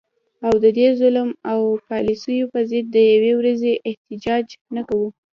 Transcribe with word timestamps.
او 0.47 0.53
د 0.63 0.65
دې 0.77 0.87
ظلم 0.99 1.29
او 1.51 1.61
پالیسو 1.89 2.49
په 2.53 2.59
ضد 2.69 2.85
د 2.91 2.97
یوې 3.13 3.31
ورځي 3.39 3.73
احتجاج 3.89 4.45
نه 4.75 4.81
کوو 4.87 5.07